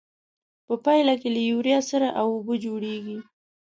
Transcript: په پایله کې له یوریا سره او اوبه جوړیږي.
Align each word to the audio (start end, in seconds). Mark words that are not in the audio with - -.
په 0.67 0.73
پایله 0.85 1.13
کې 1.21 1.29
له 1.35 1.41
یوریا 1.51 1.79
سره 1.91 2.07
او 2.19 2.27
اوبه 2.35 2.55
جوړیږي. 2.65 3.17